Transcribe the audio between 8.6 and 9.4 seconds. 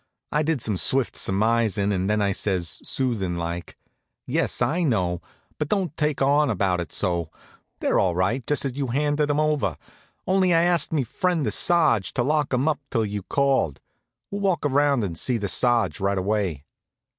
as you handed 'em